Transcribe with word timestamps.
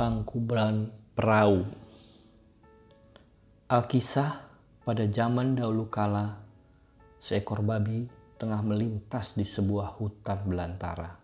Tangkuban 0.00 0.88
Perahu 1.12 1.60
Alkisah 3.68 4.40
pada 4.80 5.04
zaman 5.04 5.52
dahulu 5.52 5.92
kala 5.92 6.40
seekor 7.20 7.60
babi 7.60 8.08
tengah 8.40 8.64
melintas 8.64 9.36
di 9.36 9.44
sebuah 9.44 10.00
hutan 10.00 10.40
belantara. 10.48 11.20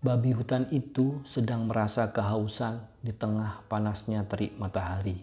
Babi 0.00 0.32
hutan 0.32 0.72
itu 0.72 1.20
sedang 1.20 1.68
merasa 1.68 2.16
kehausan 2.16 2.80
di 3.04 3.12
tengah 3.12 3.68
panasnya 3.68 4.24
terik 4.24 4.56
matahari. 4.56 5.20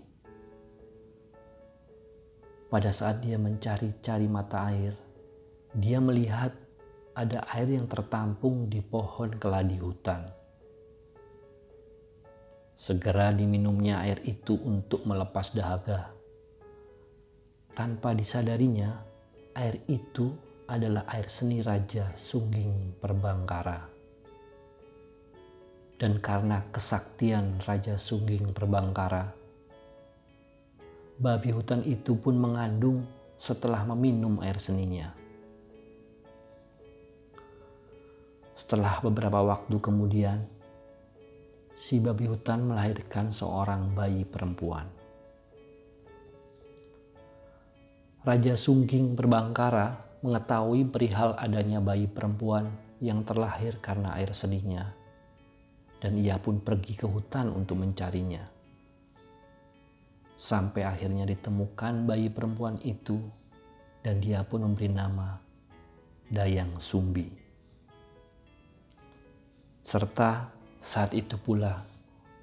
Pada 2.69 2.93
saat 2.93 3.25
dia 3.25 3.41
mencari-cari 3.41 4.29
mata 4.29 4.69
air, 4.69 4.93
dia 5.73 5.97
melihat 5.97 6.53
ada 7.17 7.41
air 7.49 7.73
yang 7.73 7.89
tertampung 7.89 8.69
di 8.69 8.77
pohon 8.85 9.33
keladi 9.41 9.81
hutan. 9.81 10.44
Segera 12.75 13.31
diminumnya 13.31 14.03
air 14.03 14.19
itu 14.27 14.59
untuk 14.59 15.07
melepas 15.07 15.55
dahaga. 15.55 16.11
Tanpa 17.71 18.11
disadarinya, 18.11 18.99
air 19.55 19.79
itu 19.87 20.35
adalah 20.67 21.07
air 21.07 21.31
seni 21.31 21.63
Raja 21.63 22.11
Sungging 22.19 22.99
Perbangkara. 22.99 23.79
Dan 25.95 26.19
karena 26.19 26.67
kesaktian 26.75 27.63
Raja 27.63 27.95
Sungging 27.95 28.51
Perbangkara, 28.51 29.31
babi 31.15 31.55
hutan 31.55 31.79
itu 31.87 32.19
pun 32.19 32.35
mengandung 32.35 33.07
setelah 33.39 33.87
meminum 33.87 34.43
air 34.43 34.59
seninya. 34.59 35.15
Setelah 38.55 38.99
beberapa 38.99 39.39
waktu 39.39 39.79
kemudian, 39.79 40.43
si 41.75 41.99
babi 41.99 42.23
hutan 42.25 42.71
melahirkan 42.71 43.35
seorang 43.35 43.91
bayi 43.91 44.23
perempuan. 44.23 44.87
Raja 48.25 48.57
Sungging 48.57 49.13
Berbangkara 49.13 50.01
mengetahui 50.25 50.89
perihal 50.89 51.37
adanya 51.37 51.77
bayi 51.77 52.09
perempuan 52.09 52.73
yang 52.97 53.21
terlahir 53.21 53.77
karena 53.83 54.17
air 54.17 54.33
seninya, 54.33 54.87
dan 56.01 56.17
ia 56.17 56.39
pun 56.41 56.57
pergi 56.63 56.97
ke 56.97 57.05
hutan 57.05 57.53
untuk 57.53 57.77
mencarinya. 57.77 58.41
Sampai 60.39 60.87
akhirnya 60.87 61.29
ditemukan 61.29 62.09
bayi 62.09 62.33
perempuan 62.33 62.81
itu, 62.81 63.19
dan 64.01 64.17
dia 64.23 64.41
pun 64.41 64.65
memberi 64.65 64.89
nama 64.89 65.37
Dayang 66.25 66.81
Sumbi. 66.81 67.29
Serta 69.85 70.54
saat 70.85 71.17
itu 71.17 71.33
pula 71.41 71.81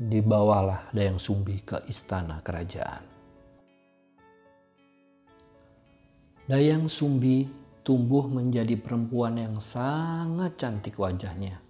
dibawalah 0.02 0.90
Dayang 0.90 1.22
Sumbi 1.22 1.62
ke 1.62 1.78
istana 1.86 2.42
kerajaan. 2.42 3.06
Dayang 6.50 6.90
Sumbi 6.90 7.46
tumbuh 7.86 8.26
menjadi 8.26 8.74
perempuan 8.74 9.38
yang 9.38 9.54
sangat 9.62 10.58
cantik 10.58 10.98
wajahnya. 10.98 11.62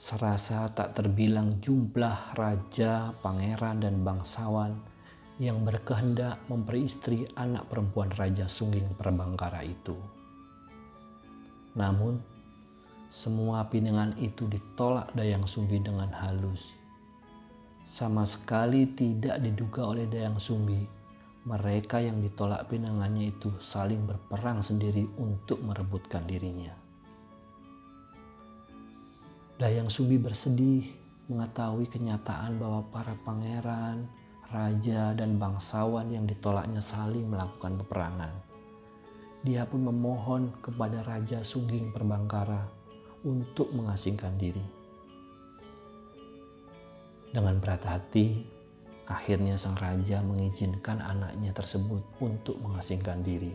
Serasa 0.00 0.64
tak 0.72 0.96
terbilang 0.96 1.60
jumlah 1.60 2.32
raja, 2.32 3.12
pangeran, 3.20 3.84
dan 3.84 4.00
bangsawan 4.00 4.80
yang 5.36 5.60
berkehendak 5.60 6.40
memperistri 6.48 7.28
anak 7.36 7.68
perempuan 7.68 8.08
Raja 8.16 8.48
Sungging 8.48 8.96
Perbangkara 8.96 9.60
itu. 9.60 9.98
Namun, 11.76 12.37
semua 13.18 13.66
pinangan 13.66 14.14
itu 14.22 14.46
ditolak 14.46 15.10
Dayang 15.10 15.42
Sumbi 15.42 15.82
dengan 15.82 16.06
halus. 16.22 16.70
Sama 17.82 18.22
sekali 18.22 18.86
tidak 18.94 19.42
diduga 19.42 19.90
oleh 19.90 20.06
Dayang 20.06 20.38
Sumbi, 20.38 20.86
mereka 21.42 21.98
yang 21.98 22.22
ditolak 22.22 22.70
pinangannya 22.70 23.34
itu 23.34 23.50
saling 23.58 24.06
berperang 24.06 24.62
sendiri 24.62 25.02
untuk 25.18 25.58
merebutkan 25.66 26.30
dirinya. 26.30 26.70
Dayang 29.58 29.90
Sumbi 29.90 30.14
bersedih 30.14 30.86
mengetahui 31.26 31.90
kenyataan 31.90 32.62
bahwa 32.62 32.86
para 32.94 33.18
pangeran, 33.26 34.06
raja, 34.54 35.10
dan 35.18 35.42
bangsawan 35.42 36.06
yang 36.06 36.22
ditolaknya 36.22 36.78
saling 36.78 37.26
melakukan 37.26 37.82
peperangan. 37.82 38.30
Dia 39.42 39.66
pun 39.66 39.90
memohon 39.90 40.54
kepada 40.62 41.02
Raja 41.02 41.42
Sungging 41.42 41.90
Perbangkara 41.90 42.77
untuk 43.26 43.74
mengasingkan 43.74 44.38
diri. 44.38 44.62
Dengan 47.34 47.58
berat 47.58 47.82
hati, 47.82 48.46
akhirnya 49.10 49.58
sang 49.58 49.74
raja 49.74 50.22
mengizinkan 50.22 51.02
anaknya 51.02 51.50
tersebut 51.50 52.00
untuk 52.22 52.56
mengasingkan 52.62 53.20
diri. 53.26 53.52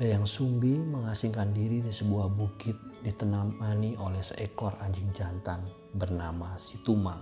Dayang 0.00 0.24
Sumbi 0.24 0.80
mengasingkan 0.80 1.52
diri 1.52 1.84
di 1.84 1.92
sebuah 1.92 2.32
bukit 2.32 2.72
ditenamani 3.04 4.00
oleh 4.00 4.24
seekor 4.24 4.72
anjing 4.80 5.12
jantan 5.12 5.60
bernama 5.92 6.56
Situmang. 6.56 7.20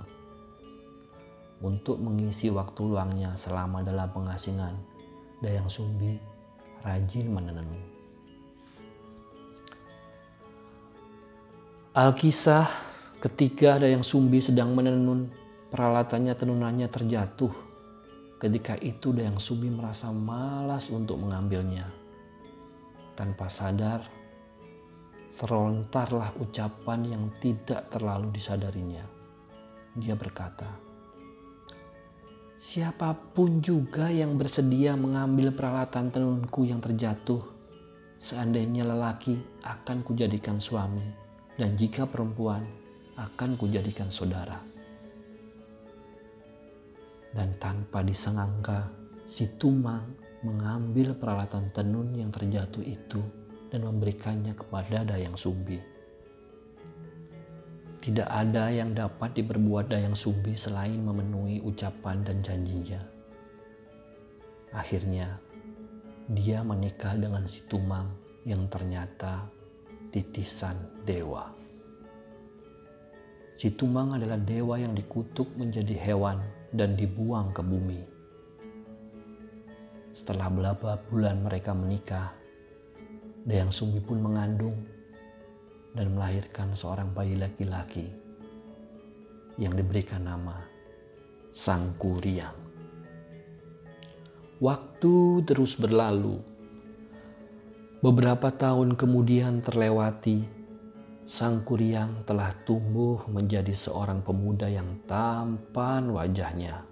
Untuk 1.58 1.98
mengisi 1.98 2.54
waktu 2.54 2.86
luangnya 2.86 3.34
selama 3.34 3.82
dalam 3.82 4.06
pengasingan, 4.14 4.78
Dayang 5.42 5.66
Sumbi 5.66 6.14
rajin 6.86 7.34
menenun. 7.34 7.97
Alkisah 11.98 12.70
ketika 13.18 13.74
ada 13.74 13.90
yang 13.90 14.06
Sumbi 14.06 14.38
sedang 14.38 14.70
menenun, 14.70 15.34
peralatannya 15.74 16.30
tenunannya 16.30 16.86
terjatuh. 16.86 17.50
Ketika 18.38 18.78
itu 18.78 19.10
Dayang 19.10 19.42
Sumbi 19.42 19.66
merasa 19.66 20.14
malas 20.14 20.86
untuk 20.94 21.18
mengambilnya. 21.18 21.90
Tanpa 23.18 23.50
sadar, 23.50 24.06
terlontarlah 25.42 26.38
ucapan 26.38 27.18
yang 27.18 27.24
tidak 27.42 27.90
terlalu 27.90 28.30
disadarinya. 28.30 29.02
Dia 29.98 30.14
berkata, 30.14 30.70
Siapa 32.62 33.10
pun 33.34 33.58
juga 33.58 34.06
yang 34.06 34.38
bersedia 34.38 34.94
mengambil 34.94 35.50
peralatan 35.50 36.14
tenunku 36.14 36.62
yang 36.62 36.78
terjatuh, 36.78 37.42
seandainya 38.22 38.86
lelaki 38.86 39.42
akan 39.66 40.06
kujadikan 40.06 40.62
suami 40.62 41.26
dan 41.58 41.74
jika 41.74 42.06
perempuan 42.06 42.62
akan 43.18 43.58
kujadikan 43.58 44.06
saudara. 44.08 44.62
Dan 47.34 47.58
tanpa 47.58 48.06
disangka, 48.06 48.86
si 49.26 49.50
Tumang 49.58 50.06
mengambil 50.46 51.18
peralatan 51.18 51.68
tenun 51.74 52.14
yang 52.14 52.30
terjatuh 52.30 52.86
itu 52.86 53.20
dan 53.68 53.84
memberikannya 53.84 54.54
kepada 54.54 55.02
Dayang 55.02 55.34
Sumbi. 55.34 55.76
Tidak 57.98 58.24
ada 58.24 58.70
yang 58.72 58.94
dapat 58.94 59.34
diperbuat 59.36 59.90
Dayang 59.90 60.14
Sumbi 60.14 60.54
selain 60.54 61.02
memenuhi 61.02 61.60
ucapan 61.60 62.22
dan 62.22 62.40
janjinya. 62.40 63.02
Akhirnya, 64.72 65.36
dia 66.30 66.62
menikah 66.62 67.18
dengan 67.18 67.44
si 67.44 67.66
Tumang 67.66 68.08
yang 68.46 68.64
ternyata 68.70 69.57
titisan 70.08 70.76
dewa. 71.04 71.52
Si 73.58 73.74
Tumang 73.74 74.14
adalah 74.14 74.38
dewa 74.38 74.78
yang 74.78 74.94
dikutuk 74.94 75.50
menjadi 75.58 75.98
hewan 75.98 76.38
dan 76.70 76.94
dibuang 76.94 77.50
ke 77.50 77.58
bumi. 77.58 78.00
Setelah 80.14 80.46
beberapa 80.50 80.98
bulan 81.10 81.42
mereka 81.42 81.74
menikah, 81.74 82.38
Dayang 83.48 83.72
Sumbi 83.72 84.02
pun 84.02 84.20
mengandung 84.20 84.76
dan 85.96 86.12
melahirkan 86.12 86.76
seorang 86.76 87.10
bayi 87.16 87.38
laki-laki 87.38 88.06
yang 89.56 89.72
diberikan 89.72 90.22
nama 90.22 90.62
Sang 91.50 91.96
Kuriang. 91.96 92.54
Waktu 94.58 95.42
terus 95.48 95.78
berlalu 95.78 96.38
Beberapa 97.98 98.54
tahun 98.54 98.94
kemudian 98.94 99.58
terlewati, 99.58 100.46
Sang 101.26 101.66
Kuryang 101.66 102.22
telah 102.30 102.54
tumbuh 102.62 103.26
menjadi 103.26 103.74
seorang 103.74 104.22
pemuda 104.22 104.70
yang 104.70 105.02
tampan 105.10 106.06
wajahnya, 106.14 106.86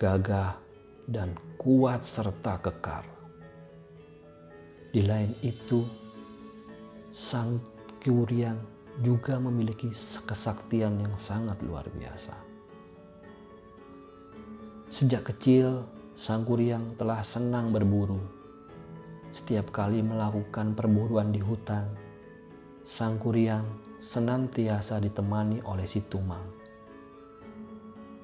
gagah 0.00 0.56
dan 1.04 1.36
kuat 1.60 2.08
serta 2.08 2.56
kekar. 2.56 3.04
Di 4.96 5.04
lain 5.04 5.28
itu, 5.44 5.84
Sang 7.12 7.60
Kuryang 8.00 8.64
juga 9.04 9.36
memiliki 9.36 9.92
kesaktian 10.24 11.04
yang 11.04 11.12
sangat 11.20 11.60
luar 11.60 11.84
biasa. 11.84 12.32
Sejak 14.88 15.36
kecil, 15.36 15.84
Sang 16.16 16.48
Kuryang 16.48 16.96
telah 16.96 17.20
senang 17.20 17.76
berburu 17.76 18.37
setiap 19.32 19.68
kali 19.74 20.00
melakukan 20.00 20.72
perburuan 20.72 21.30
di 21.32 21.40
hutan, 21.42 21.84
Sang 22.88 23.20
Kuryang 23.20 23.68
senantiasa 24.00 24.96
ditemani 24.96 25.60
oleh 25.68 25.84
si 25.84 26.00
Tumang. 26.08 26.56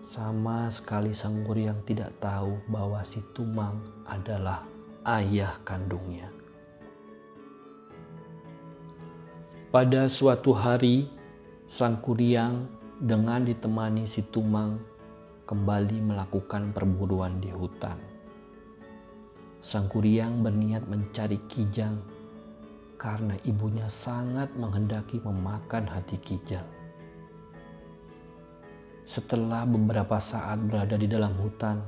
Sama 0.01 0.73
sekali 0.73 1.13
Sang 1.13 1.45
Kuryang 1.45 1.85
tidak 1.85 2.17
tahu 2.17 2.57
bahwa 2.73 3.05
si 3.05 3.21
Tumang 3.37 3.85
adalah 4.09 4.65
ayah 5.05 5.61
kandungnya. 5.69 6.33
Pada 9.69 10.07
suatu 10.07 10.57
hari, 10.57 11.11
Sang 11.69 12.01
Kuryang 12.01 12.65
dengan 13.03 13.45
ditemani 13.45 14.09
si 14.09 14.25
Tumang 14.25 14.81
kembali 15.45 16.01
melakukan 16.01 16.73
perburuan 16.73 17.43
di 17.43 17.53
hutan. 17.53 18.14
Sang 19.65 19.89
Kuryang 19.89 20.45
berniat 20.45 20.85
mencari 20.93 21.41
Kijang 21.49 21.97
karena 23.01 23.33
ibunya 23.49 23.89
sangat 23.89 24.53
menghendaki 24.61 25.25
memakan 25.25 25.89
hati 25.89 26.21
Kijang. 26.21 26.69
Setelah 29.09 29.65
beberapa 29.65 30.21
saat 30.21 30.61
berada 30.69 31.01
di 31.01 31.09
dalam 31.09 31.33
hutan, 31.41 31.81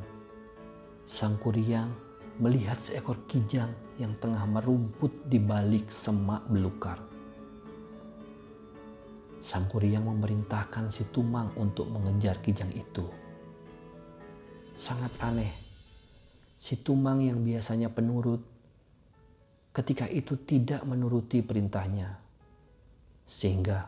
Sang 1.04 1.36
Kuryang 1.36 1.92
melihat 2.40 2.80
seekor 2.80 3.20
kijang 3.28 3.68
yang 4.00 4.16
tengah 4.24 4.48
merumput 4.48 5.12
di 5.28 5.36
balik 5.36 5.92
semak 5.92 6.48
belukar. 6.48 6.96
Sang 9.44 9.68
Kuryang 9.68 10.08
memerintahkan 10.08 10.88
si 10.88 11.04
Tumang 11.12 11.52
untuk 11.60 11.92
mengejar 11.92 12.40
kijang 12.40 12.72
itu. 12.72 13.04
Sangat 14.72 15.12
aneh, 15.20 15.65
si 16.66 16.82
Tumang 16.82 17.22
yang 17.22 17.46
biasanya 17.46 17.94
penurut, 17.94 18.42
ketika 19.70 20.10
itu 20.10 20.34
tidak 20.42 20.82
menuruti 20.82 21.38
perintahnya. 21.38 22.18
Sehingga 23.22 23.86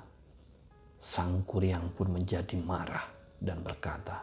Sang 1.02 1.42
Kuryang 1.42 1.90
pun 1.98 2.14
menjadi 2.14 2.54
marah 2.58 3.02
dan 3.42 3.66
berkata, 3.66 4.22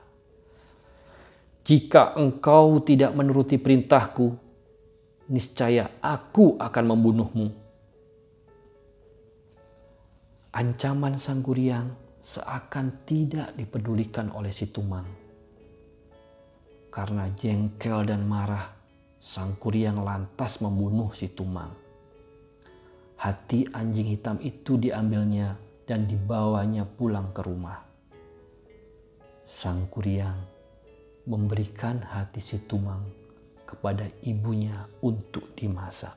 "Jika 1.68 2.16
engkau 2.16 2.80
tidak 2.80 3.12
menuruti 3.12 3.60
perintahku, 3.60 4.28
niscaya 5.32 5.92
aku 6.00 6.56
akan 6.56 6.86
membunuhmu." 6.96 7.48
Ancaman 10.56 11.20
sang 11.20 11.44
Kuryang 11.44 11.92
seakan 12.24 13.04
tidak 13.04 13.52
dipedulikan 13.60 14.32
oleh 14.32 14.56
si 14.56 14.72
Tumang. 14.72 15.25
Karena 16.96 17.28
jengkel 17.36 18.08
dan 18.08 18.24
marah, 18.24 18.72
sang 19.20 19.60
Kuryang 19.60 20.00
lantas 20.00 20.64
membunuh 20.64 21.12
si 21.12 21.28
Tumang. 21.28 21.76
Hati 23.20 23.68
anjing 23.76 24.16
hitam 24.16 24.40
itu 24.40 24.80
diambilnya 24.80 25.60
dan 25.84 26.08
dibawanya 26.08 26.88
pulang 26.88 27.36
ke 27.36 27.44
rumah. 27.44 27.84
Sang 29.44 29.92
Kuryang 29.92 30.40
memberikan 31.28 32.00
hati 32.00 32.40
si 32.40 32.64
Tumang 32.64 33.04
kepada 33.68 34.08
ibunya 34.24 34.88
untuk 35.04 35.52
dimasak. 35.52 36.16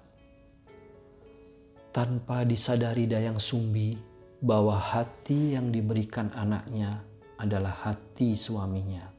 Tanpa 1.91 2.47
disadari 2.47 3.11
Dayang 3.11 3.43
Sumbi, 3.43 3.99
bahwa 4.39 4.79
hati 4.79 5.59
yang 5.59 5.75
diberikan 5.75 6.31
anaknya 6.39 7.03
adalah 7.43 7.75
hati 7.83 8.39
suaminya. 8.39 9.18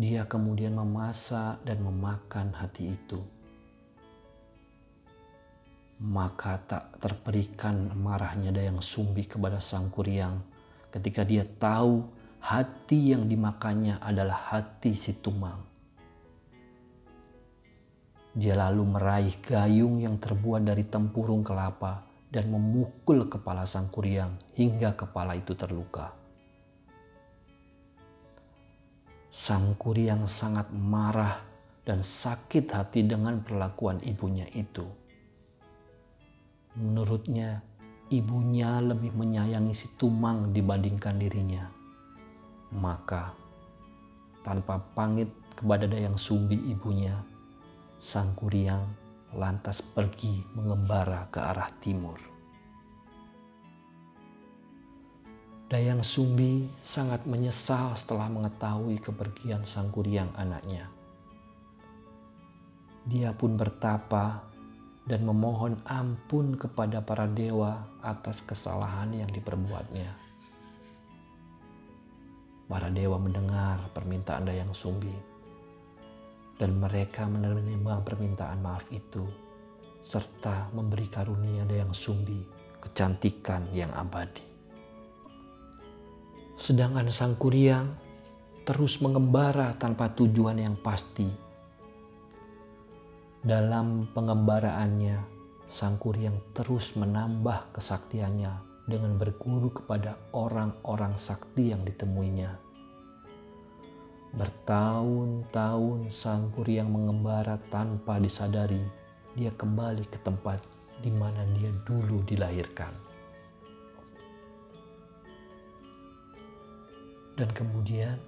Dia 0.00 0.24
kemudian 0.24 0.80
memasak 0.80 1.60
dan 1.60 1.84
memakan 1.84 2.56
hati 2.56 2.96
itu. 2.96 3.20
Maka 6.00 6.56
tak 6.64 6.96
terperikan 7.04 7.92
marahnya 8.00 8.48
Dayang 8.48 8.80
Sumbi 8.80 9.28
kepada 9.28 9.60
Sang 9.60 9.92
Kuryang 9.92 10.40
ketika 10.88 11.20
dia 11.20 11.44
tahu 11.44 12.08
hati 12.40 13.12
yang 13.12 13.28
dimakannya 13.28 14.00
adalah 14.00 14.56
hati 14.56 14.96
si 14.96 15.20
Tumang. 15.20 15.60
Dia 18.32 18.56
lalu 18.56 18.96
meraih 18.96 19.36
gayung 19.44 20.00
yang 20.00 20.16
terbuat 20.16 20.64
dari 20.64 20.88
tempurung 20.88 21.44
kelapa 21.44 22.08
dan 22.32 22.48
memukul 22.48 23.28
kepala 23.28 23.68
sang 23.68 23.92
kuryang 23.92 24.32
hingga 24.56 24.96
kepala 24.96 25.36
itu 25.36 25.52
terluka. 25.52 26.19
Sang 29.30 29.78
kuryang 29.78 30.26
sangat 30.26 30.74
marah 30.74 31.38
dan 31.86 32.02
sakit 32.02 32.66
hati 32.66 33.06
dengan 33.06 33.38
perlakuan 33.46 34.02
ibunya 34.02 34.50
itu. 34.50 34.82
Menurutnya, 36.74 37.62
ibunya 38.10 38.82
lebih 38.82 39.14
menyayangi 39.14 39.70
si 39.70 39.86
Tumang 39.94 40.50
dibandingkan 40.50 41.18
dirinya. 41.18 41.70
Maka, 42.74 43.30
tanpa 44.42 44.82
pamit 44.98 45.30
kepada 45.54 45.86
Dayang 45.86 46.18
Sumbi 46.18 46.58
ibunya, 46.70 47.14
sang 48.02 48.34
kuryang 48.34 48.82
lantas 49.34 49.78
pergi 49.78 50.42
mengembara 50.58 51.30
ke 51.30 51.38
arah 51.38 51.70
timur. 51.78 52.29
Dayang 55.70 56.02
Sumbi 56.02 56.66
sangat 56.82 57.30
menyesal 57.30 57.94
setelah 57.94 58.26
mengetahui 58.26 58.98
kepergian 58.98 59.62
sang 59.62 59.86
kuryang 59.94 60.26
anaknya. 60.34 60.90
Dia 63.06 63.30
pun 63.30 63.54
bertapa 63.54 64.42
dan 65.06 65.22
memohon 65.22 65.78
ampun 65.86 66.58
kepada 66.58 66.98
para 67.06 67.30
dewa 67.30 67.86
atas 68.02 68.42
kesalahan 68.42 69.14
yang 69.14 69.30
diperbuatnya. 69.30 70.10
Para 72.66 72.90
dewa 72.90 73.22
mendengar 73.22 73.94
permintaan 73.94 74.50
Dayang 74.50 74.74
Sumbi 74.74 75.14
dan 76.58 76.82
mereka 76.82 77.30
menerima 77.30 78.02
permintaan 78.02 78.58
maaf 78.58 78.90
itu 78.90 79.22
serta 80.02 80.66
memberi 80.74 81.06
karunia 81.06 81.62
yang 81.70 81.94
sumbi 81.94 82.42
kecantikan 82.82 83.70
yang 83.70 83.94
abadi. 83.94 84.49
Sedangkan 86.60 87.08
sang 87.08 87.40
kuryang 87.40 87.96
terus 88.68 89.00
mengembara 89.00 89.72
tanpa 89.80 90.12
tujuan 90.12 90.60
yang 90.60 90.76
pasti. 90.76 91.32
Dalam 93.40 94.04
pengembaraannya, 94.12 95.16
sang 95.64 95.96
kuryang 95.96 96.36
terus 96.52 96.92
menambah 96.92 97.72
kesaktiannya 97.72 98.84
dengan 98.84 99.16
berguru 99.16 99.72
kepada 99.72 100.20
orang-orang 100.36 101.16
sakti 101.16 101.72
yang 101.72 101.80
ditemuinya 101.88 102.70
Bertahun-tahun 104.30 106.06
sang 106.06 106.54
kuryang 106.54 106.86
mengembara 106.86 107.58
tanpa 107.66 108.22
disadari, 108.22 108.78
dia 109.34 109.50
kembali 109.50 110.06
ke 110.06 110.22
tempat 110.22 110.62
di 111.02 111.10
mana 111.10 111.42
dia 111.58 111.74
dulu 111.82 112.22
dilahirkan. 112.22 113.09
Dan 117.40 117.48
kemudian 117.56 118.20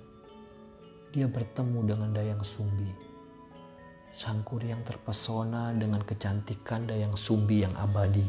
dia 1.13 1.29
bertemu 1.29 1.85
dengan 1.85 2.17
Dayang 2.17 2.41
Sumbi. 2.41 2.89
Sang 4.09 4.41
kuryang 4.41 4.81
terpesona 4.89 5.77
dengan 5.77 6.01
kecantikan 6.01 6.89
Dayang 6.89 7.13
Sumbi 7.13 7.61
yang 7.61 7.77
abadi. 7.77 8.25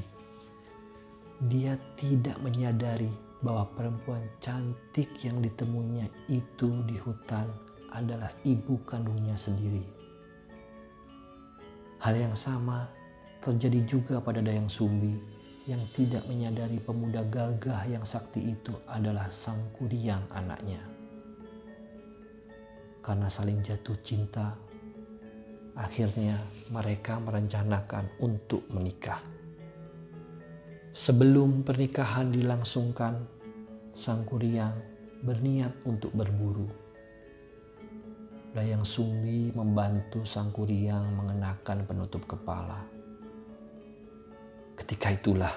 Dia 1.48 1.80
tidak 1.96 2.36
menyadari 2.44 3.08
bahwa 3.40 3.64
perempuan 3.80 4.28
cantik 4.44 5.08
yang 5.24 5.40
ditemuinya 5.40 6.12
itu 6.28 6.84
di 6.84 7.00
hutan 7.00 7.48
adalah 7.96 8.36
ibu 8.44 8.76
kandungnya 8.84 9.40
sendiri. 9.40 9.88
Hal 12.04 12.20
yang 12.20 12.36
sama 12.36 12.92
terjadi 13.40 13.80
juga 13.88 14.20
pada 14.20 14.44
Dayang 14.44 14.68
Sumbi 14.68 15.16
yang 15.64 15.80
tidak 15.96 16.28
menyadari 16.28 16.76
pemuda 16.84 17.24
gagah 17.24 17.88
yang 17.88 18.04
sakti 18.04 18.52
itu 18.52 18.76
adalah 18.84 19.32
sang 19.32 19.72
kuryang 19.80 20.28
anaknya. 20.36 20.84
Karena 23.00 23.32
saling 23.32 23.64
jatuh 23.64 23.96
cinta, 24.04 24.56
akhirnya 25.76 26.40
mereka 26.68 27.20
merencanakan 27.20 28.12
untuk 28.20 28.68
menikah. 28.76 29.24
Sebelum 30.92 31.64
pernikahan 31.64 32.32
dilangsungkan, 32.32 33.24
sang 33.96 34.28
kuryang 34.28 34.76
berniat 35.24 35.72
untuk 35.88 36.12
berburu. 36.12 36.68
Dayang 38.54 38.86
Sumbi 38.86 39.50
membantu 39.56 40.22
sang 40.28 40.54
kuryang 40.54 41.08
mengenakan 41.18 41.88
penutup 41.88 42.22
kepala. 42.30 43.03
Ketika 44.84 45.16
itulah 45.16 45.56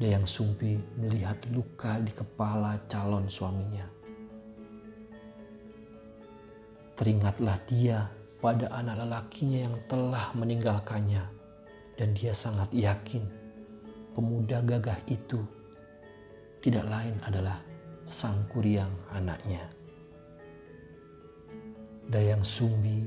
Dayang 0.00 0.24
Sumbi 0.24 0.80
melihat 0.96 1.36
luka 1.52 2.00
di 2.00 2.08
kepala 2.08 2.80
calon 2.88 3.28
suaminya. 3.28 3.84
Teringatlah 6.96 7.60
dia 7.68 8.08
pada 8.40 8.72
anak 8.72 9.04
lelakinya 9.04 9.68
yang 9.68 9.76
telah 9.84 10.32
meninggalkannya 10.32 11.20
dan 12.00 12.16
dia 12.16 12.32
sangat 12.32 12.72
yakin 12.72 13.20
pemuda 14.16 14.64
gagah 14.64 14.96
itu 15.04 15.44
tidak 16.64 16.88
lain 16.88 17.20
adalah 17.28 17.60
sang 18.08 18.48
kuriang 18.48 18.96
anaknya. 19.12 19.68
Dayang 22.08 22.48
Sumbi 22.48 23.04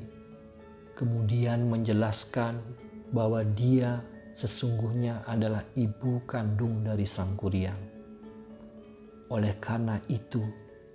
kemudian 0.94 1.66
menjelaskan 1.66 2.62
bahwa 3.10 3.42
dia 3.58 4.13
sesungguhnya 4.34 5.26
adalah 5.30 5.62
ibu 5.78 6.26
kandung 6.26 6.82
dari 6.82 7.06
sang 7.06 7.38
kuriang. 7.38 7.78
Oleh 9.30 9.58
karena 9.62 10.02
itu, 10.10 10.42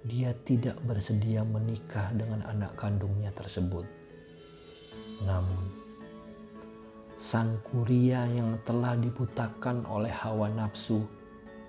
dia 0.06 0.34
tidak 0.46 0.78
bersedia 0.86 1.42
menikah 1.42 2.10
dengan 2.14 2.42
anak 2.46 2.74
kandungnya 2.78 3.34
tersebut. 3.34 3.86
Namun, 5.26 5.64
sang 7.18 7.58
kuria 7.66 8.26
yang 8.30 8.58
telah 8.62 8.94
dibutakan 8.94 9.82
oleh 9.90 10.10
hawa 10.10 10.46
nafsu 10.50 11.02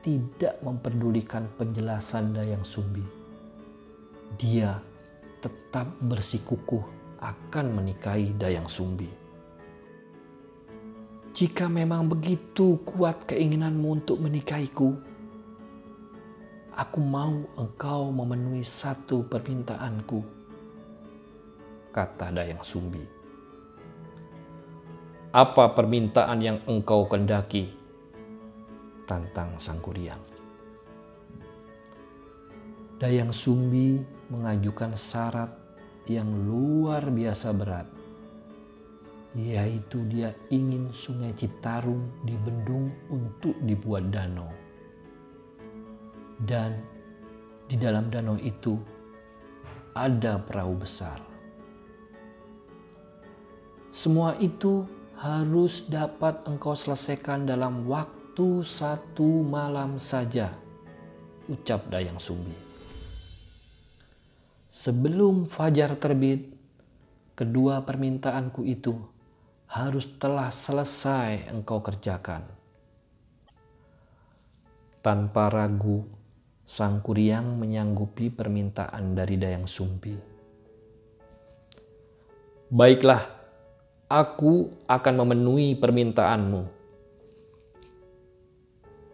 tidak 0.06 0.62
memperdulikan 0.62 1.50
penjelasan 1.58 2.32
Dayang 2.38 2.66
Sumbi. 2.66 3.04
Dia 4.38 4.78
tetap 5.42 5.90
bersikukuh 6.06 6.86
akan 7.20 7.82
menikahi 7.82 8.32
Dayang 8.38 8.70
Sumbi. 8.70 9.29
Jika 11.40 11.72
memang 11.72 12.12
begitu 12.12 12.84
kuat 12.84 13.24
keinginanmu 13.24 14.04
untuk 14.04 14.20
menikahiku, 14.20 14.92
aku 16.76 17.00
mau 17.00 17.32
engkau 17.56 18.12
memenuhi 18.12 18.60
satu 18.60 19.24
permintaanku, 19.24 20.20
kata 21.96 22.36
Dayang 22.36 22.60
Sumbi. 22.60 23.00
Apa 25.32 25.72
permintaan 25.80 26.44
yang 26.44 26.60
engkau 26.68 27.08
kendaki? 27.08 27.72
Tantang 29.08 29.56
Sang 29.64 29.80
Kuryang. 29.80 30.20
Dayang 33.00 33.32
Sumbi 33.32 33.96
mengajukan 34.28 34.92
syarat 34.92 35.56
yang 36.04 36.28
luar 36.44 37.08
biasa 37.08 37.56
berat 37.56 37.99
yaitu 39.40 40.04
dia 40.12 40.36
ingin 40.52 40.92
sungai 40.92 41.32
Citarum 41.32 42.12
dibendung 42.28 42.92
untuk 43.08 43.56
dibuat 43.64 44.12
danau. 44.12 44.52
Dan 46.44 46.76
di 47.72 47.80
dalam 47.80 48.12
danau 48.12 48.36
itu 48.36 48.76
ada 49.96 50.44
perahu 50.44 50.76
besar. 50.76 51.20
Semua 53.90 54.36
itu 54.38 54.84
harus 55.20 55.88
dapat 55.88 56.48
engkau 56.48 56.76
selesaikan 56.76 57.44
dalam 57.44 57.84
waktu 57.88 58.64
satu 58.64 59.44
malam 59.44 60.00
saja, 60.00 60.56
ucap 61.52 61.92
Dayang 61.92 62.22
Sumbi. 62.22 62.56
Sebelum 64.72 65.50
fajar 65.50 65.98
terbit, 66.00 66.56
kedua 67.36 67.84
permintaanku 67.84 68.64
itu 68.64 68.96
harus 69.70 70.10
telah 70.18 70.50
selesai 70.50 71.46
engkau 71.54 71.78
kerjakan. 71.86 72.42
Tanpa 75.06 75.54
ragu, 75.54 76.10
Sang 76.66 77.06
Kuryang 77.06 77.54
menyanggupi 77.54 78.34
permintaan 78.34 79.14
dari 79.14 79.38
Dayang 79.38 79.70
Sumpi. 79.70 80.18
Baiklah, 82.74 83.30
aku 84.10 84.74
akan 84.90 85.16
memenuhi 85.22 85.78
permintaanmu. 85.78 86.62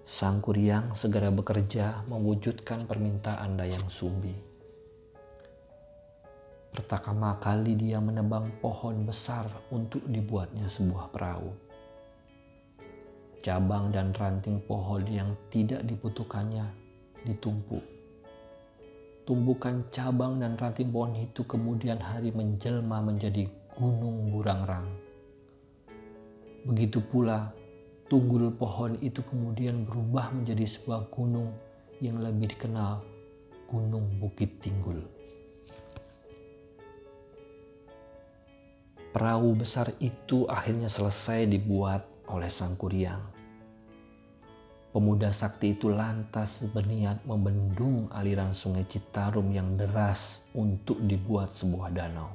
Sang 0.08 0.40
Kuryang 0.40 0.96
segera 0.96 1.36
bekerja 1.36 2.08
mewujudkan 2.08 2.88
permintaan 2.88 3.60
Dayang 3.60 3.92
Sumbi. 3.92 4.45
Pertama 6.76 7.40
kali 7.40 7.80
dia 7.80 8.04
menebang 8.04 8.52
pohon 8.60 9.08
besar 9.08 9.48
untuk 9.72 10.04
dibuatnya 10.12 10.68
sebuah 10.68 11.08
perahu. 11.08 11.48
Cabang 13.40 13.96
dan 13.96 14.12
ranting 14.12 14.60
pohon 14.60 15.08
yang 15.08 15.40
tidak 15.48 15.88
dibutuhkannya 15.88 16.68
ditumpuk. 17.24 17.80
Tumbukan 19.24 19.88
cabang 19.88 20.44
dan 20.44 20.60
ranting 20.60 20.92
pohon 20.92 21.16
itu 21.16 21.48
kemudian 21.48 21.96
hari 21.96 22.36
menjelma 22.36 23.00
menjadi 23.00 23.48
gunung 23.80 24.36
burangrang. 24.36 24.92
Begitu 26.68 27.00
pula 27.00 27.56
tunggul 28.12 28.52
pohon 28.52 29.00
itu 29.00 29.24
kemudian 29.24 29.88
berubah 29.88 30.28
menjadi 30.36 30.68
sebuah 30.68 31.08
gunung 31.08 31.56
yang 32.04 32.20
lebih 32.20 32.52
dikenal 32.52 33.00
Gunung 33.72 34.20
Bukit 34.20 34.60
Tinggul. 34.60 35.15
Perahu 39.16 39.56
besar 39.56 39.96
itu 40.04 40.44
akhirnya 40.52 40.92
selesai 40.92 41.48
dibuat 41.48 42.04
oleh 42.28 42.52
Sang 42.52 42.76
Kuryang. 42.76 43.24
Pemuda 44.92 45.32
sakti 45.32 45.72
itu 45.72 45.88
lantas 45.88 46.68
berniat 46.76 47.24
membendung 47.24 48.12
aliran 48.12 48.52
sungai 48.52 48.84
Citarum 48.84 49.56
yang 49.56 49.80
deras 49.80 50.44
untuk 50.52 51.00
dibuat 51.08 51.48
sebuah 51.48 51.96
danau. 51.96 52.28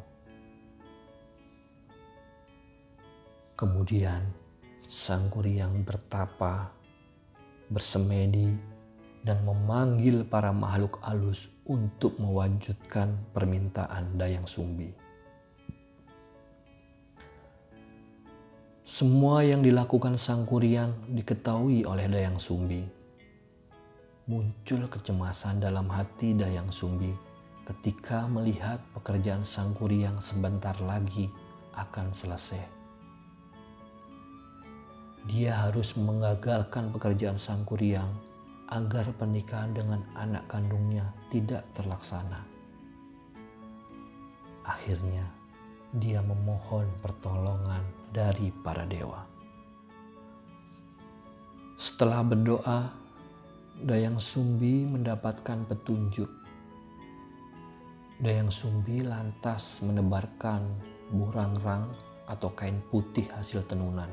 Kemudian 3.60 4.24
Sang 4.88 5.28
Kuryang 5.28 5.84
bertapa, 5.84 6.72
bersemedi, 7.68 8.56
dan 9.20 9.36
memanggil 9.44 10.24
para 10.24 10.48
makhluk 10.48 10.96
halus 11.04 11.52
untuk 11.68 12.16
mewujudkan 12.16 13.20
permintaan 13.36 14.16
Dayang 14.16 14.48
Sumbi. 14.48 14.99
Semua 18.90 19.46
yang 19.46 19.62
dilakukan 19.62 20.18
Sang 20.18 20.42
Kuryang 20.42 21.14
diketahui 21.14 21.86
oleh 21.86 22.10
Dayang 22.10 22.42
Sumbi. 22.42 22.82
Muncul 24.26 24.82
kecemasan 24.90 25.62
dalam 25.62 25.86
hati 25.86 26.34
Dayang 26.34 26.66
Sumbi 26.74 27.14
ketika 27.70 28.26
melihat 28.26 28.82
pekerjaan 28.90 29.46
Sang 29.46 29.78
Kuryang 29.78 30.18
sebentar 30.18 30.74
lagi 30.82 31.30
akan 31.78 32.10
selesai. 32.10 32.66
Dia 35.30 35.70
harus 35.70 35.94
mengagalkan 35.94 36.90
pekerjaan 36.90 37.38
Sang 37.38 37.62
Kuryang 37.62 38.10
agar 38.74 39.06
pernikahan 39.14 39.70
dengan 39.70 40.02
anak 40.18 40.50
kandungnya 40.50 41.06
tidak 41.30 41.62
terlaksana. 41.78 42.42
Akhirnya, 44.66 45.30
dia 45.90 46.22
memohon 46.22 46.86
pertolongan 47.02 47.82
dari 48.14 48.54
para 48.62 48.86
dewa. 48.86 49.26
Setelah 51.74 52.22
berdoa, 52.22 52.80
Dayang 53.80 54.22
Sumbi 54.22 54.86
mendapatkan 54.86 55.66
petunjuk. 55.66 56.30
Dayang 58.20 58.52
Sumbi 58.52 59.02
lantas 59.02 59.80
menebarkan 59.82 60.62
burangrang 61.10 61.90
atau 62.28 62.52
kain 62.54 62.78
putih 62.92 63.26
hasil 63.32 63.66
tenunan. 63.66 64.12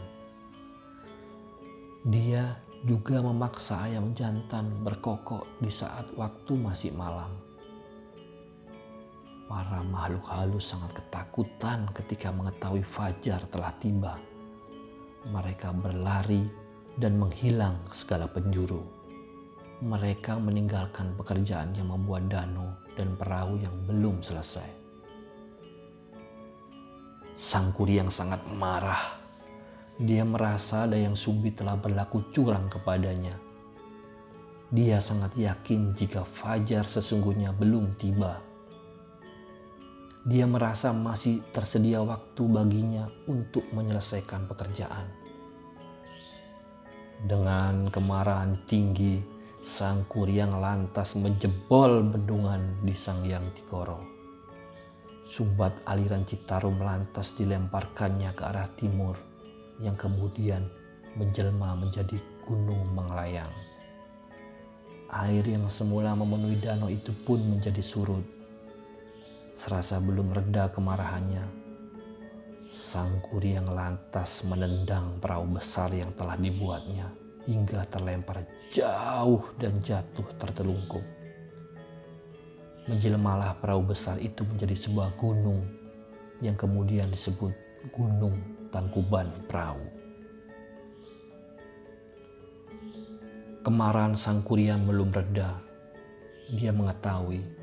Dia 2.07 2.57
juga 2.88 3.22
memaksa 3.22 3.86
ayam 3.86 4.15
jantan 4.17 4.72
berkokok 4.81 5.46
di 5.60 5.69
saat 5.69 6.07
waktu 6.15 6.55
masih 6.55 6.96
malam 6.96 7.47
Para 9.48 9.80
makhluk 9.80 10.27
halus 10.27 10.75
sangat 10.75 10.92
ketakutan 11.00 11.88
ketika 11.96 12.36
mengetahui 12.36 12.84
fajar 12.84 13.39
telah 13.48 13.72
tiba. 13.80 14.20
Mereka 15.24 15.72
berlari 15.72 16.51
dan 17.00 17.16
menghilang 17.16 17.80
segala 17.96 18.27
penjuru. 18.27 18.84
Mereka 19.80 20.36
meninggalkan 20.44 21.16
pekerjaan 21.16 21.72
yang 21.80 21.96
membuat 21.96 22.27
danau 22.27 22.75
dan 23.00 23.16
perahu 23.16 23.56
yang 23.63 23.72
belum 23.88 24.20
selesai. 24.20 24.68
Sang 27.32 27.72
kuri 27.72 28.04
yang 28.04 28.12
sangat 28.12 28.44
marah. 28.51 29.16
Dia 29.96 30.27
merasa 30.27 30.84
Dayang 30.92 31.16
Sumbi 31.16 31.56
telah 31.56 31.80
berlaku 31.80 32.20
curang 32.36 32.68
kepadanya. 32.68 33.39
Dia 34.75 35.00
sangat 35.00 35.39
yakin 35.39 35.96
jika 35.96 36.27
fajar 36.27 36.84
sesungguhnya 36.84 37.56
belum 37.56 37.96
tiba 37.96 38.47
dia 40.27 40.43
merasa 40.43 40.91
masih 40.91 41.39
tersedia 41.55 42.03
waktu 42.03 42.43
baginya 42.51 43.07
untuk 43.31 43.63
menyelesaikan 43.72 44.43
pekerjaan. 44.51 45.07
Dengan 47.24 47.88
kemarahan 47.88 48.60
tinggi, 48.67 49.24
sang 49.63 50.03
kuryang 50.12 50.51
lantas 50.51 51.15
menjebol 51.15 52.03
bendungan 52.03 52.75
di 52.84 52.91
Sang 52.91 53.24
Yang 53.24 53.63
Tikoro. 53.63 54.03
Sumbat 55.24 55.79
aliran 55.88 56.27
Citarum 56.27 56.75
lantas 56.79 57.31
dilemparkannya 57.39 58.31
ke 58.36 58.43
arah 58.43 58.67
timur 58.75 59.15
yang 59.79 59.96
kemudian 59.96 60.67
menjelma 61.15 61.74
menjadi 61.79 62.19
gunung 62.43 62.84
melayang. 62.91 63.50
Air 65.07 65.48
yang 65.48 65.72
semula 65.72 66.12
memenuhi 66.19 66.60
danau 66.60 66.91
itu 66.91 67.15
pun 67.24 67.39
menjadi 67.39 67.79
surut. 67.79 68.37
Serasa 69.58 69.98
belum 69.98 70.38
reda 70.38 70.70
kemarahannya, 70.70 71.42
sang 72.70 73.18
kuryang 73.26 73.66
lantas 73.66 74.46
menendang 74.46 75.18
perahu 75.18 75.58
besar 75.58 75.90
yang 75.90 76.14
telah 76.14 76.38
dibuatnya 76.38 77.10
hingga 77.50 77.90
terlempar 77.90 78.46
jauh 78.70 79.42
dan 79.58 79.82
jatuh 79.82 80.30
tertelungkup. 80.38 81.02
Menjelmalah 82.86 83.58
perahu 83.58 83.98
besar 83.98 84.22
itu 84.22 84.46
menjadi 84.46 84.78
sebuah 84.78 85.18
gunung 85.18 85.66
yang 86.38 86.54
kemudian 86.54 87.10
disebut 87.10 87.50
Gunung 87.98 88.38
Tangkuban 88.70 89.42
Perahu. 89.50 89.82
Kemarahan 93.66 94.14
sang 94.14 94.46
Kuryang 94.46 94.86
belum 94.86 95.10
reda. 95.10 95.58
Dia 96.54 96.70
mengetahui 96.70 97.57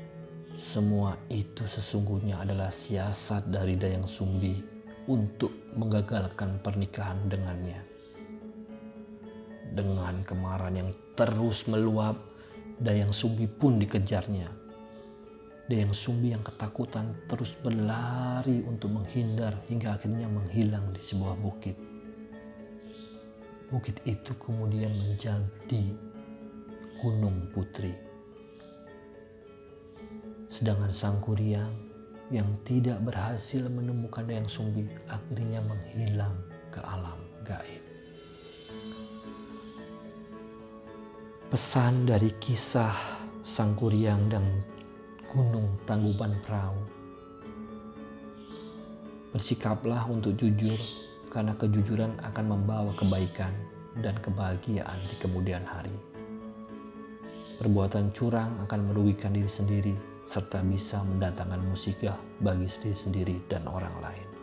semua 0.55 1.19
itu 1.27 1.67
sesungguhnya 1.67 2.39
adalah 2.39 2.71
siasat 2.71 3.51
dari 3.51 3.75
Dayang 3.75 4.07
Sumbi 4.07 4.55
untuk 5.11 5.51
menggagalkan 5.75 6.63
pernikahan 6.63 7.27
dengannya. 7.27 7.83
Dengan 9.75 10.23
kemarahan 10.23 10.79
yang 10.79 10.91
terus 11.19 11.67
meluap, 11.67 12.15
Dayang 12.79 13.11
Sumbi 13.11 13.51
pun 13.51 13.75
dikejarnya. 13.83 14.47
Dayang 15.67 15.91
Sumbi 15.91 16.31
yang 16.31 16.43
ketakutan 16.45 17.11
terus 17.27 17.51
berlari 17.59 18.63
untuk 18.63 18.95
menghindar 18.95 19.59
hingga 19.67 19.99
akhirnya 19.99 20.31
menghilang 20.31 20.95
di 20.95 21.03
sebuah 21.03 21.35
bukit. 21.35 21.75
Bukit 23.67 23.99
itu 24.07 24.31
kemudian 24.39 24.95
menjadi 24.95 25.83
Gunung 27.03 27.51
Putri. 27.51 28.04
Sedangkan 30.45 30.93
Sang 30.93 31.17
Kuryang 31.25 31.73
yang 32.29 32.45
tidak 32.65 33.01
berhasil 33.05 33.65
menemukan 33.69 34.25
Dayang 34.25 34.49
Sumbi 34.49 34.85
akhirnya 35.09 35.61
menghilang 35.61 36.33
ke 36.73 36.81
alam 36.81 37.17
gaib. 37.45 37.81
Pesan 41.49 42.09
dari 42.09 42.33
kisah 42.41 42.93
Sang 43.45 43.77
Kuryang 43.77 44.29
dan 44.29 44.45
Gunung 45.29 45.77
Tangguban 45.85 46.33
Perahu. 46.41 46.81
Bersikaplah 49.33 50.07
untuk 50.09 50.33
jujur 50.39 50.79
karena 51.29 51.53
kejujuran 51.59 52.17
akan 52.23 52.45
membawa 52.47 52.95
kebaikan 52.95 53.51
dan 53.99 54.15
kebahagiaan 54.23 54.97
di 55.11 55.15
kemudian 55.19 55.67
hari. 55.67 55.93
Perbuatan 57.59 58.15
curang 58.15 58.55
akan 58.63 58.91
merugikan 58.91 59.35
diri 59.35 59.47
sendiri 59.51 60.14
serta 60.25 60.61
bisa 60.65 61.01
mendatangkan 61.05 61.61
musibah 61.63 62.17
bagi 62.41 62.67
diri 62.67 62.93
sendiri 62.93 63.37
dan 63.47 63.69
orang 63.69 63.93
lain. 64.01 64.34